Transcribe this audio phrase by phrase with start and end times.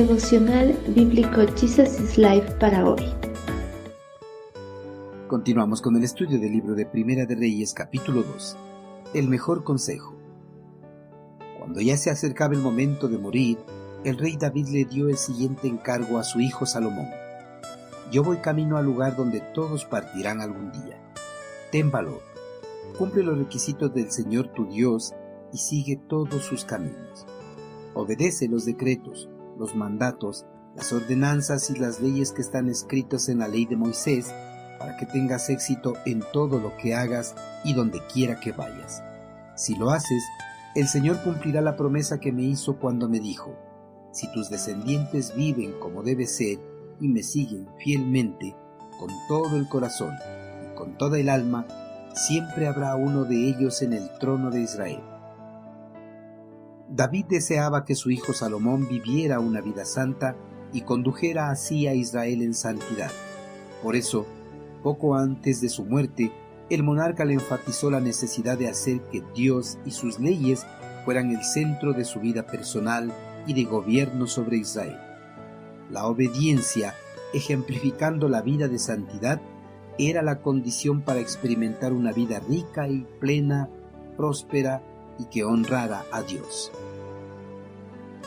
[0.00, 3.04] Devocional Bíblico Jesus is Life para hoy.
[5.28, 8.56] Continuamos con el estudio del libro de Primera de Reyes capítulo 2.
[9.12, 10.16] El mejor consejo.
[11.58, 13.58] Cuando ya se acercaba el momento de morir,
[14.02, 17.10] el rey David le dio el siguiente encargo a su hijo Salomón.
[18.10, 20.98] Yo voy camino al lugar donde todos partirán algún día.
[21.70, 22.22] Ten valor,
[22.96, 25.12] cumple los requisitos del Señor tu Dios
[25.52, 27.26] y sigue todos sus caminos.
[27.92, 29.28] Obedece los decretos,
[29.60, 34.34] los mandatos, las ordenanzas y las leyes que están escritos en la ley de Moisés
[34.78, 39.02] para que tengas éxito en todo lo que hagas y donde quiera que vayas.
[39.54, 40.22] Si lo haces,
[40.74, 43.54] el Señor cumplirá la promesa que me hizo cuando me dijo,
[44.12, 46.58] si tus descendientes viven como debe ser
[46.98, 48.56] y me siguen fielmente,
[48.98, 50.14] con todo el corazón
[50.64, 51.66] y con toda el alma,
[52.14, 55.00] siempre habrá uno de ellos en el trono de Israel.
[56.92, 60.34] David deseaba que su hijo Salomón viviera una vida santa
[60.72, 63.12] y condujera así a Israel en santidad.
[63.80, 64.26] Por eso,
[64.82, 66.32] poco antes de su muerte,
[66.68, 70.66] el monarca le enfatizó la necesidad de hacer que Dios y sus leyes
[71.04, 73.12] fueran el centro de su vida personal
[73.46, 74.98] y de gobierno sobre Israel.
[75.90, 76.94] La obediencia,
[77.32, 79.40] ejemplificando la vida de santidad,
[79.96, 83.68] era la condición para experimentar una vida rica y plena,
[84.16, 84.82] próspera
[85.18, 86.70] y que honrara a Dios.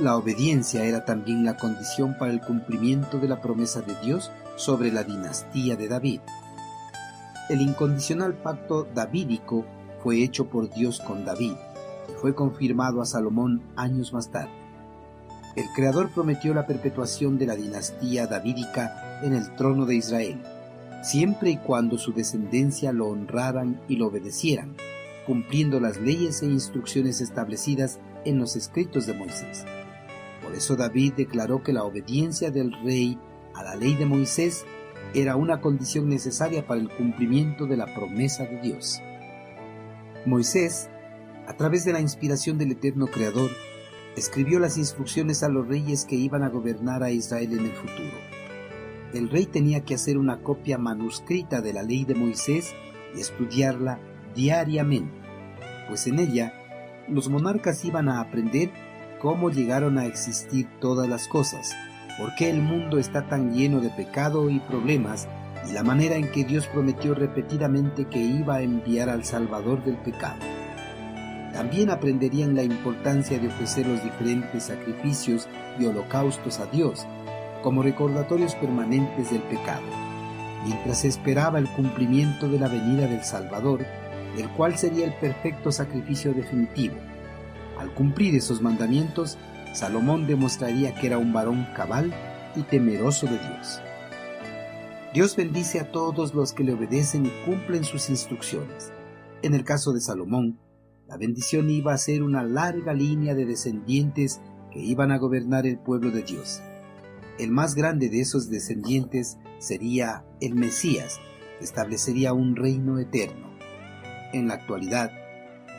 [0.00, 4.92] La obediencia era también la condición para el cumplimiento de la promesa de Dios sobre
[4.92, 6.20] la dinastía de David.
[7.48, 9.64] El incondicional pacto davídico
[10.02, 11.54] fue hecho por Dios con David
[12.08, 14.52] y fue confirmado a Salomón años más tarde.
[15.56, 20.40] El Creador prometió la perpetuación de la dinastía davídica en el trono de Israel,
[21.02, 24.76] siempre y cuando su descendencia lo honraran y lo obedecieran,
[25.28, 29.66] cumpliendo las leyes e instrucciones establecidas en los escritos de Moisés.
[30.42, 33.18] Por eso David declaró que la obediencia del rey
[33.54, 34.64] a la ley de Moisés
[35.12, 39.02] era una condición necesaria para el cumplimiento de la promesa de Dios.
[40.24, 40.88] Moisés,
[41.46, 43.50] a través de la inspiración del eterno Creador,
[44.16, 48.16] escribió las instrucciones a los reyes que iban a gobernar a Israel en el futuro.
[49.12, 52.74] El rey tenía que hacer una copia manuscrita de la ley de Moisés
[53.14, 54.00] y estudiarla
[54.34, 55.17] diariamente,
[55.88, 56.52] pues en ella
[57.08, 58.70] los monarcas iban a aprender
[59.20, 61.74] cómo llegaron a existir todas las cosas,
[62.18, 65.26] por qué el mundo está tan lleno de pecado y problemas
[65.68, 69.96] y la manera en que Dios prometió repetidamente que iba a enviar al Salvador del
[69.96, 70.38] pecado.
[71.52, 77.06] También aprenderían la importancia de ofrecer los diferentes sacrificios y holocaustos a Dios
[77.62, 79.82] como recordatorios permanentes del pecado,
[80.64, 83.84] mientras esperaba el cumplimiento de la venida del Salvador
[84.38, 86.94] el cual sería el perfecto sacrificio definitivo.
[87.78, 89.36] Al cumplir esos mandamientos,
[89.74, 92.12] Salomón demostraría que era un varón cabal
[92.56, 93.80] y temeroso de Dios.
[95.14, 98.92] Dios bendice a todos los que le obedecen y cumplen sus instrucciones.
[99.42, 100.58] En el caso de Salomón,
[101.06, 105.78] la bendición iba a ser una larga línea de descendientes que iban a gobernar el
[105.78, 106.60] pueblo de Dios.
[107.38, 111.20] El más grande de esos descendientes sería el Mesías,
[111.58, 113.47] que establecería un reino eterno.
[114.32, 115.10] En la actualidad,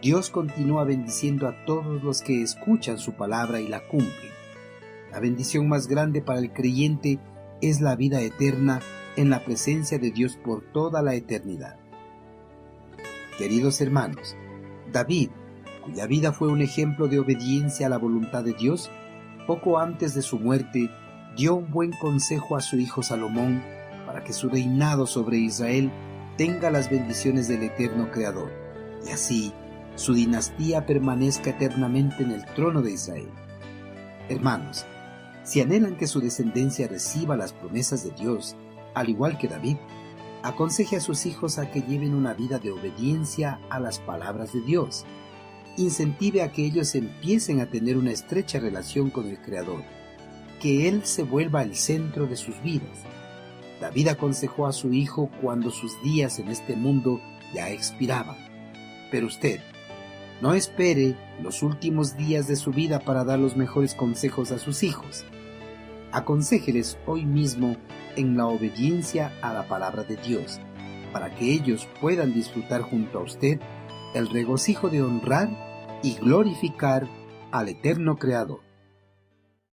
[0.00, 4.32] Dios continúa bendiciendo a todos los que escuchan su palabra y la cumplen.
[5.10, 7.18] La bendición más grande para el creyente
[7.60, 8.80] es la vida eterna
[9.16, 11.76] en la presencia de Dios por toda la eternidad.
[13.36, 14.36] Queridos hermanos,
[14.92, 15.30] David,
[15.84, 18.90] cuya vida fue un ejemplo de obediencia a la voluntad de Dios,
[19.46, 20.90] poco antes de su muerte
[21.36, 23.62] dio un buen consejo a su hijo Salomón
[24.06, 25.90] para que su reinado sobre Israel
[26.38, 28.52] tenga las bendiciones del eterno Creador,
[29.04, 29.52] y así
[29.96, 33.28] su dinastía permanezca eternamente en el trono de Israel.
[34.28, 34.86] Hermanos,
[35.42, 38.54] si anhelan que su descendencia reciba las promesas de Dios,
[38.94, 39.78] al igual que David,
[40.44, 44.60] aconseje a sus hijos a que lleven una vida de obediencia a las palabras de
[44.60, 45.06] Dios.
[45.76, 49.82] Incentive a que ellos empiecen a tener una estrecha relación con el Creador,
[50.62, 53.04] que Él se vuelva el centro de sus vidas
[53.80, 57.20] David aconsejó a su hijo cuando sus días en este mundo
[57.54, 58.36] ya expiraban.
[59.10, 59.60] Pero usted,
[60.40, 64.82] no espere los últimos días de su vida para dar los mejores consejos a sus
[64.82, 65.24] hijos.
[66.12, 67.76] Aconséjeles hoy mismo
[68.16, 70.60] en la obediencia a la palabra de Dios,
[71.12, 73.60] para que ellos puedan disfrutar junto a usted
[74.14, 75.48] el regocijo de honrar
[76.02, 77.08] y glorificar
[77.50, 78.67] al eterno Creador.